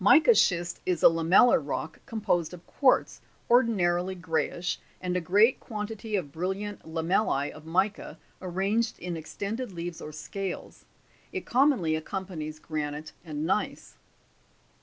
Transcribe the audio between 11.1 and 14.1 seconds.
it commonly accompanies granite and gneiss.